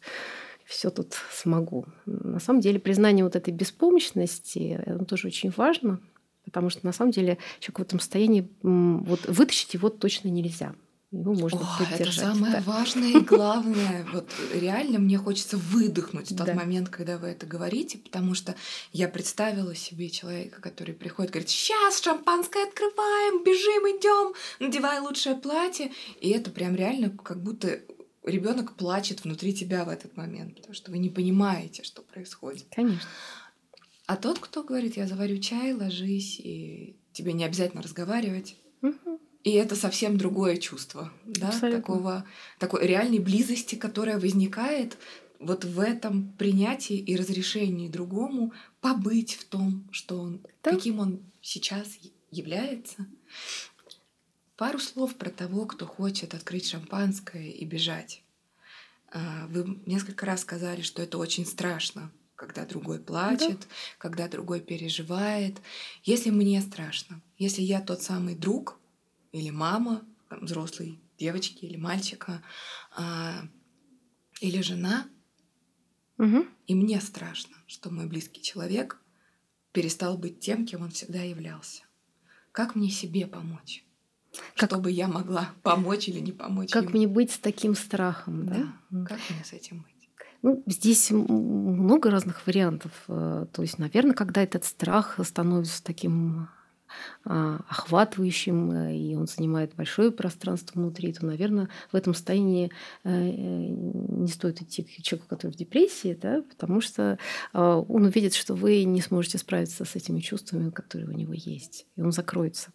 [0.66, 1.86] все тут смогу.
[2.06, 6.00] На самом деле признание вот этой беспомощности это тоже очень важно,
[6.44, 10.74] потому что на самом деле человек в этом состоянии вот вытащить его точно нельзя.
[11.12, 12.18] Его можно О, поддержать.
[12.18, 12.62] Это самое да.
[12.62, 14.06] важное и главное.
[14.14, 16.54] Вот реально мне хочется выдохнуть в тот да.
[16.54, 18.56] момент, когда вы это говорите, потому что
[18.92, 25.92] я представила себе человека, который приходит, говорит: сейчас шампанское открываем, бежим, идем, надевай лучшее платье,
[26.20, 27.80] и это прям реально как будто
[28.26, 32.68] ребенок плачет внутри тебя в этот момент, потому что вы не понимаете, что происходит.
[32.76, 33.08] Конечно.
[34.08, 38.56] А тот, кто говорит, я заварю чай, ложись, и тебе не обязательно разговаривать.
[38.82, 39.20] Угу.
[39.44, 42.26] И это совсем другое чувство, да, такого,
[42.60, 44.98] такой реальной близости, которая возникает
[45.40, 50.72] вот в этом принятии и разрешении другому побыть в том, что он, да.
[50.72, 51.88] каким он сейчас
[52.32, 53.06] является.
[54.58, 58.24] Пару слов про того, кто хочет открыть шампанское и бежать.
[59.12, 63.66] А, вы несколько раз сказали, что это очень страшно, когда другой плачет, да.
[63.98, 65.58] когда другой переживает.
[66.04, 68.80] Если мне страшно, если я тот самый друг
[69.34, 72.42] или мама, там, взрослой девочки или мальчика,
[72.96, 73.48] а,
[74.40, 75.08] или жена,
[76.18, 76.46] угу.
[76.68, 79.02] и мне страшно, что мой близкий человек
[79.74, 81.84] перестал быть тем, кем он всегда являлся.
[82.52, 83.85] Как мне себе помочь?
[84.56, 84.70] Как...
[84.70, 86.72] чтобы я могла помочь или не помочь.
[86.72, 86.94] Как ему.
[86.94, 88.74] мне быть с таким страхом, да?
[88.90, 89.06] да?
[89.06, 89.96] Как мне с этим быть?
[90.46, 92.92] Ну, здесь много разных вариантов.
[93.08, 96.50] Э, то есть, наверное, когда этот страх становится таким
[97.24, 102.72] а, охватывающим, э, и он занимает большое пространство внутри, то, наверное, в этом состоянии
[103.04, 107.18] э, не стоит идти к человеку, который в депрессии, да, потому что
[107.52, 112.04] он увидит, что вы не сможете справиться с этими чувствами, которые у него есть, и
[112.04, 112.70] он закроется.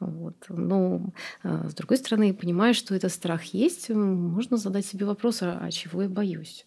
[0.00, 0.46] Вот.
[0.48, 5.58] Но, а, с другой стороны, понимая, что этот страх есть, можно задать себе вопрос, а,
[5.60, 6.66] а чего я боюсь?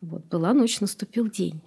[0.00, 0.24] Вот.
[0.26, 1.60] Была ночь, наступил день.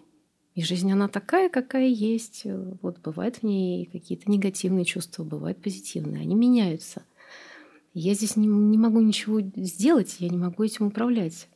[0.56, 2.44] И жизнь, она такая, какая есть.
[2.82, 6.22] Вот бывают в ней какие-то негативные чувства, бывают позитивные.
[6.22, 7.04] Они меняются.
[7.94, 11.48] Я здесь не, не могу ничего сделать, я не могу этим управлять.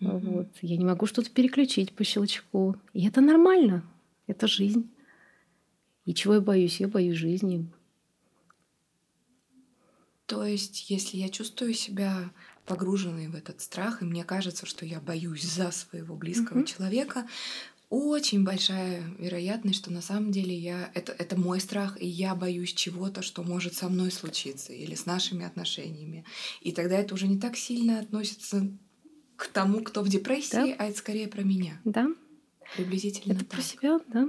[0.00, 0.32] Mm-hmm.
[0.32, 0.48] Вот.
[0.62, 2.76] Я не могу что-то переключить по щелчку.
[2.92, 3.82] И это нормально.
[4.26, 4.90] Это жизнь.
[6.04, 6.80] И чего я боюсь?
[6.80, 7.66] Я боюсь жизни.
[10.28, 12.30] То есть, если я чувствую себя
[12.66, 16.66] погруженной в этот страх, и мне кажется, что я боюсь за своего близкого mm-hmm.
[16.66, 17.26] человека,
[17.88, 22.74] очень большая вероятность, что на самом деле я это, это мой страх, и я боюсь
[22.74, 26.26] чего-то, что может со мной случиться или с нашими отношениями.
[26.60, 28.70] И тогда это уже не так сильно относится
[29.36, 30.76] к тому, кто в депрессии, да?
[30.78, 31.80] а это скорее про меня.
[31.86, 32.06] Да.
[32.76, 33.32] Приблизительно.
[33.32, 33.48] Это так.
[33.48, 34.28] про себя, да.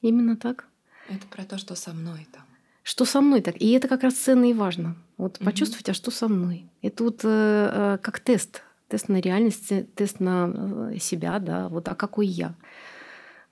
[0.00, 0.66] Именно так.
[1.10, 2.46] Это про то, что со мной там
[2.82, 3.56] что со мной так.
[3.60, 4.96] И это как раз ценно и важно.
[5.16, 5.44] Вот mm-hmm.
[5.44, 6.66] почувствовать, а что со мной.
[6.82, 8.62] Это вот э, э, как тест.
[8.88, 12.54] Тест на реальность, тест на э, себя, да, вот а какой я.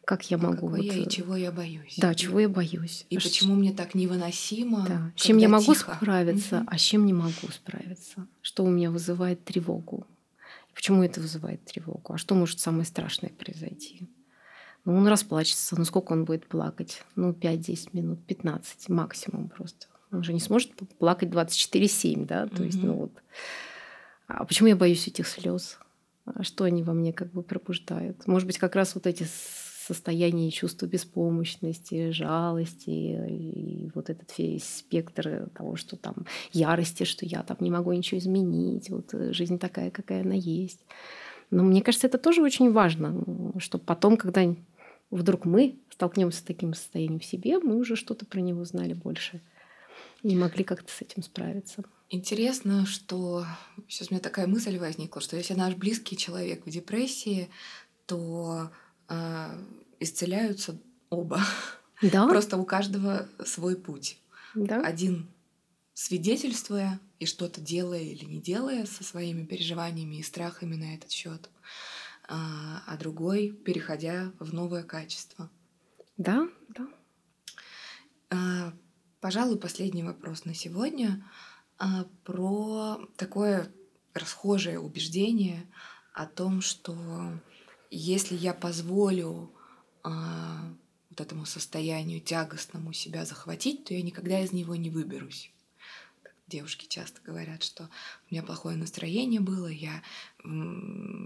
[0.04, 0.68] Как я могу.
[0.68, 1.96] Какой вот, я и чего я боюсь.
[1.98, 3.04] Да, чего я боюсь.
[3.10, 4.86] И а почему мне так невыносимо.
[4.88, 5.12] Да.
[5.14, 5.94] С чем я могу тихо.
[5.96, 6.66] справиться, mm-hmm.
[6.66, 8.26] а с чем не могу справиться.
[8.40, 10.06] Что у меня вызывает тревогу.
[10.74, 12.14] Почему это вызывает тревогу?
[12.14, 14.08] А что может самое страшное произойти?
[14.84, 15.76] Ну, он расплачется.
[15.76, 17.02] Ну, сколько он будет плакать?
[17.16, 19.86] Ну, 5-10 минут, 15 максимум просто.
[20.10, 22.46] Он же не сможет плакать 24-7, да?
[22.46, 23.12] То есть, ну вот.
[24.26, 25.78] А почему я боюсь этих слез?
[26.24, 28.26] А что они во мне как бы пробуждают?
[28.26, 29.26] Может быть, как раз вот эти
[29.88, 37.24] состояния и чувства беспомощности, жалости и вот этот весь спектр того, что там ярости, что
[37.24, 40.84] я там не могу ничего изменить, вот э, жизнь такая, какая она есть.
[41.50, 43.24] Но мне кажется, это тоже очень важно,
[43.58, 44.42] чтобы потом, когда
[45.10, 49.40] вдруг мы столкнемся с таким состоянием в себе, мы уже что-то про него знали больше
[50.22, 51.82] и могли как-то с этим справиться.
[52.10, 53.44] Интересно, что
[53.88, 57.50] сейчас у меня такая мысль возникла, что если наш близкий человек в депрессии,
[58.06, 58.70] то
[59.08, 59.48] э,
[60.00, 60.78] исцеляются
[61.10, 61.40] оба.
[62.00, 62.28] Да.
[62.28, 64.18] Просто у каждого свой путь.
[64.54, 64.80] Да.
[64.82, 65.28] Один
[65.98, 71.50] свидетельствуя и что-то делая или не делая со своими переживаниями и страхами на этот счет,
[72.28, 75.50] а, а другой переходя в новое качество.
[76.16, 76.86] Да, да.
[78.30, 78.72] А,
[79.20, 81.28] пожалуй, последний вопрос на сегодня
[81.78, 83.68] а, про такое
[84.14, 85.66] расхожее убеждение
[86.14, 86.96] о том, что
[87.90, 89.52] если я позволю
[90.04, 95.52] вот этому состоянию тягостному себя захватить, то я никогда из него не выберусь
[96.48, 100.02] девушки часто говорят, что у меня плохое настроение было, я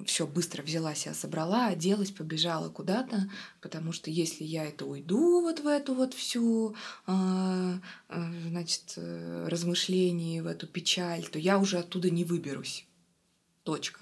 [0.06, 3.30] все быстро взяла себя, собрала, оделась, побежала куда-то,
[3.60, 6.74] потому что если я это уйду вот в эту вот всю,
[7.06, 7.74] э,
[8.08, 12.86] э, значит, э, размышление, в эту печаль, то я уже оттуда не выберусь.
[13.62, 14.00] Точка.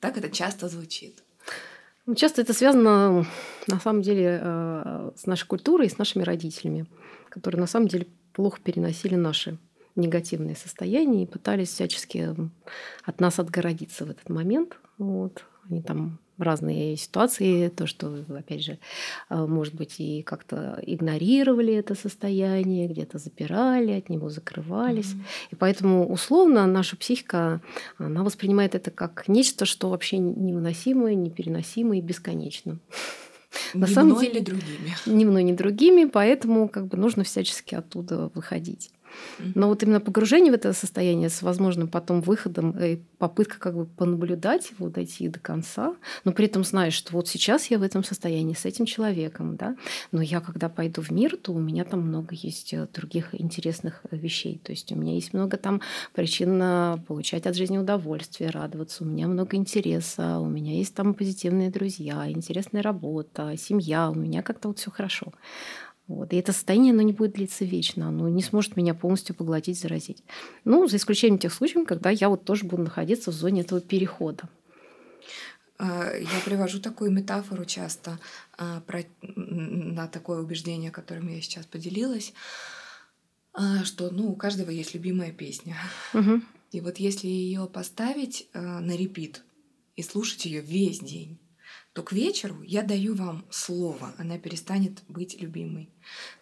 [0.00, 1.22] Так это часто звучит.
[2.06, 3.26] Ну, часто это связано,
[3.66, 4.38] на самом деле,
[5.16, 6.86] с нашей культурой и с нашими родителями,
[7.30, 9.58] которые на самом деле плохо переносили наши
[9.96, 12.34] негативные состояния и пытались всячески
[13.04, 14.78] от нас отгородиться в этот момент.
[14.98, 15.44] Вот.
[15.68, 18.78] Они там разные ситуации, то, что, опять же,
[19.30, 25.12] э, может быть, и как-то игнорировали это состояние, где-то запирали, от него закрывались.
[25.12, 25.48] Mm-hmm.
[25.52, 27.60] И поэтому, условно, наша психика,
[27.98, 32.78] она воспринимает это как нечто, что вообще невыносимое, непереносимое и бесконечно.
[33.72, 34.94] На ни самом мной деле, другими.
[35.06, 38.90] Ни мной, ни другими, поэтому как бы нужно всячески оттуда выходить.
[39.54, 43.86] Но вот именно погружение в это состояние с возможным потом выходом и попытка как бы
[43.86, 48.04] понаблюдать его, дойти до конца, но при этом знаешь, что вот сейчас я в этом
[48.04, 49.76] состоянии с этим человеком, да,
[50.12, 54.00] но я когда пойду в мир, то у меня там много есть э, других интересных
[54.10, 55.80] э, вещей, то есть у меня есть много там
[56.12, 61.14] причин э, получать от жизни удовольствие, радоваться, у меня много интереса, у меня есть там
[61.14, 65.32] позитивные друзья, интересная работа, семья, у меня как-то вот все хорошо.
[66.06, 66.32] Вот.
[66.32, 70.22] И это состояние, оно не будет длиться вечно, оно не сможет меня полностью поглотить, заразить.
[70.64, 74.48] Ну, за исключением тех случаев, когда я вот тоже буду находиться в зоне этого перехода.
[75.78, 78.18] А, я привожу такую метафору часто
[78.56, 82.34] а, про, на такое убеждение, которым я сейчас поделилась,
[83.54, 85.76] а, что ну, у каждого есть любимая песня.
[86.12, 86.42] Угу.
[86.72, 89.42] И вот если ее поставить на репит
[89.96, 91.38] и слушать ее весь день,
[91.94, 95.88] то к вечеру я даю вам слово, она перестанет быть любимой.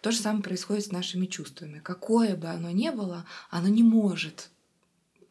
[0.01, 1.79] То же самое происходит с нашими чувствами.
[1.79, 4.49] Какое бы оно ни было, оно не может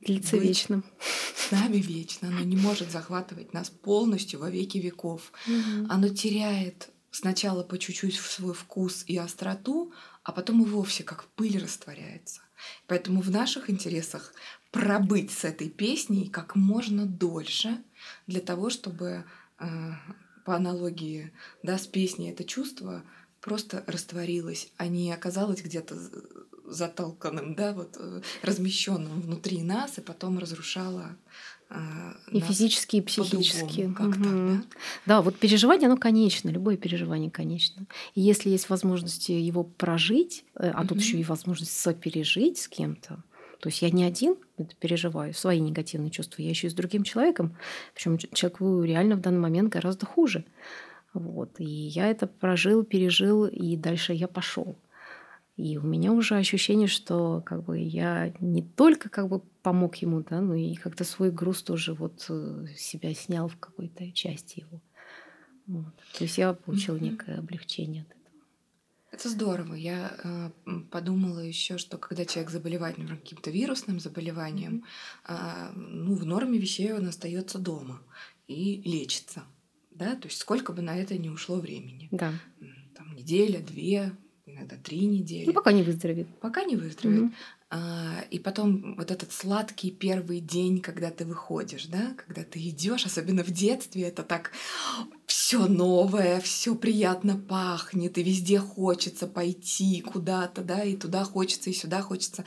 [0.01, 0.85] длиться быть вечно.
[1.35, 2.29] С нами вечно.
[2.29, 5.33] Оно не может захватывать нас полностью во веки веков.
[5.49, 5.89] Угу.
[5.89, 11.59] Оно теряет сначала по чуть-чуть свой вкус и остроту, а потом и вовсе как пыль
[11.59, 12.43] растворяется.
[12.87, 14.33] Поэтому в наших интересах
[14.71, 17.83] пробыть с этой песней как можно дольше
[18.29, 19.25] для того, чтобы
[20.45, 23.03] по аналогии да, с песней это чувство
[23.41, 25.97] просто растворилось, а не оказалось где-то
[26.65, 31.17] затолканным, да, вот э, размещенным внутри нас и потом разрушало
[31.69, 33.83] а, и физически, и психически.
[33.83, 33.99] Угу.
[33.99, 34.63] да?
[35.07, 37.87] да, вот переживание, оно конечно, любое переживание конечно.
[38.15, 40.89] И если есть возможность его прожить, э, а угу.
[40.89, 43.23] тут еще и возможность сопережить с кем-то,
[43.63, 47.05] то есть я не один это переживаю, свои негативные чувства, я еще и с другим
[47.05, 47.57] человеком.
[47.95, 50.45] Причем человеку реально в данный момент гораздо хуже.
[51.15, 51.61] Вот.
[51.61, 54.77] И я это прожил, пережил, и дальше я пошел.
[55.57, 60.25] И у меня уже ощущение, что как бы я не только как бы помог ему,
[60.29, 64.81] да, но и как-то свой груз тоже вот э, себя снял в какой-то части его.
[65.69, 65.95] Вот.
[66.19, 68.22] То есть я получил некое облегчение от этого.
[69.13, 69.75] Это здорово.
[69.75, 70.51] Я э,
[70.91, 74.85] подумала еще, что когда человек заболевает, например, каким-то вирусным заболеванием,
[75.29, 78.01] э, ну, в норме вещей он остается дома
[78.49, 79.45] и лечится.
[79.91, 80.17] Да?
[80.17, 82.09] То есть сколько бы на это не ушло времени.
[82.11, 82.33] Да.
[82.97, 84.13] Там неделя, две,
[84.47, 85.45] иногда три недели.
[85.45, 86.29] Ну, пока не выздоровеет.
[86.41, 87.25] Пока не выздоровеет.
[87.25, 87.33] Угу.
[87.75, 93.07] А, и потом вот этот сладкий первый день, когда ты выходишь, да, когда ты идешь,
[93.07, 94.53] особенно в детстве, это так
[95.33, 101.73] все новое, все приятно пахнет, и везде хочется пойти куда-то, да, и туда хочется, и
[101.73, 102.45] сюда хочется.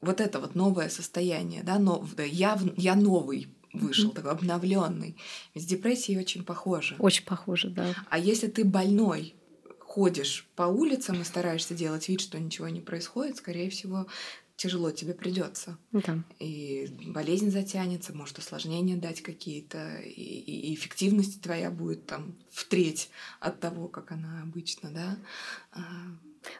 [0.00, 4.14] Вот это вот новое состояние, да, но я, я новый вышел, mm-hmm.
[4.14, 5.16] такой обновленный.
[5.54, 6.96] С депрессией очень похоже.
[6.98, 7.94] Очень похоже, да.
[8.08, 9.36] А если ты больной,
[9.78, 14.08] ходишь по улицам и стараешься делать вид, что ничего не происходит, скорее всего,
[14.60, 15.78] тяжело тебе придется.
[15.90, 16.18] Да.
[16.38, 23.08] И болезнь затянется, может осложнения дать какие-то, и, и эффективность твоя будет там в треть
[23.40, 25.16] от того, как она обычно, да.
[25.72, 25.80] А,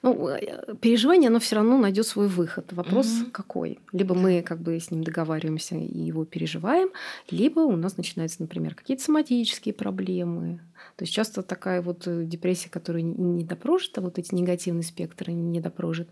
[0.01, 2.73] ну, э, переживание, оно все равно найдет свой выход.
[2.73, 3.31] Вопрос угу.
[3.33, 3.81] какой?
[3.93, 6.89] Либо мы как бы с ним договариваемся и его переживаем,
[7.31, 10.61] либо у нас начинаются, например, какие-то соматические проблемы,
[10.97, 15.61] то есть часто такая вот э, депрессия, которая не допрожита, вот эти негативные спектры не
[15.61, 16.09] допрожит,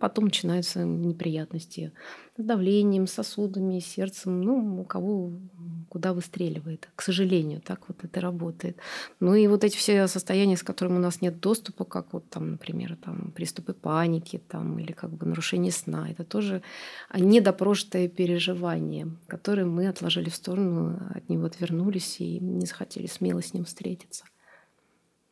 [0.00, 1.92] потом начинаются неприятности
[2.36, 5.32] с давлением, сосудами, сердцем, ну, у кого
[5.88, 6.88] куда выстреливает.
[6.94, 8.76] К сожалению, так вот это работает.
[9.20, 12.52] Ну и вот эти все состояния, с которыми у нас нет доступа, как вот там,
[12.52, 16.62] например, там приступы паники там, или как бы нарушение сна, это тоже
[17.14, 23.54] недопрожитое переживание, которое мы отложили в сторону, от него отвернулись и не захотели смело с
[23.54, 24.24] ним встретиться.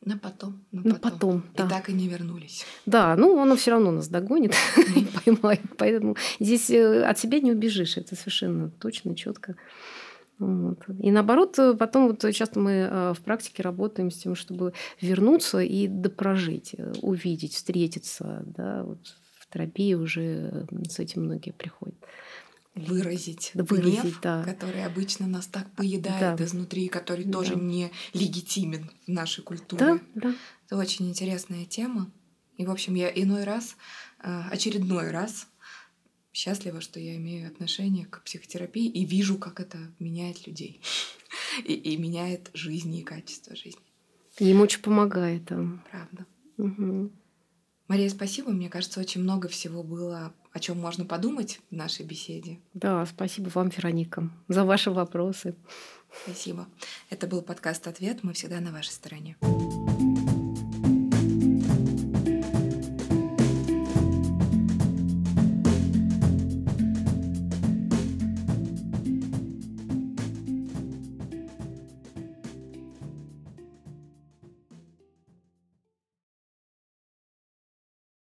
[0.06, 0.64] На потом.
[0.70, 1.10] На, на потом.
[1.10, 1.68] потом и да.
[1.68, 2.64] так и не вернулись.
[2.86, 4.54] Да, ну оно все равно нас догонит
[4.94, 5.62] и поймает.
[5.76, 7.96] Поэтому здесь э, от себя не убежишь.
[7.96, 9.56] Это совершенно точно, четко.
[10.38, 10.78] Вот.
[11.00, 15.58] И наоборот, э, потом вот часто мы э, в практике работаем с тем, чтобы вернуться
[15.58, 18.44] и допрожить, увидеть, встретиться.
[18.46, 21.96] Да, вот в терапии уже с этим многие приходят
[22.76, 24.44] выразить, выразить гнев, да.
[24.44, 26.44] который обычно нас так поедает да.
[26.44, 27.32] изнутри, который да.
[27.32, 29.84] тоже не легитимен в нашей культуре.
[29.84, 30.34] Да, да.
[30.66, 32.12] Это очень интересная тема.
[32.58, 33.76] И, в общем, я иной раз,
[34.22, 35.48] э, очередной раз
[36.32, 40.82] счастлива, что я имею отношение к психотерапии и вижу, как это меняет людей
[41.64, 43.80] и, и меняет жизни и качество жизни.
[44.38, 45.46] Им очень помогает.
[45.46, 46.26] Правда.
[46.58, 47.10] Угу.
[47.88, 48.50] Мария, спасибо.
[48.50, 52.58] Мне кажется, очень много всего было о чем можно подумать в нашей беседе.
[52.72, 55.54] Да, спасибо вам, Вероника, за ваши вопросы.
[56.24, 56.66] Спасибо.
[57.10, 58.20] Это был подкаст «Ответ».
[58.22, 59.36] Мы всегда на вашей стороне.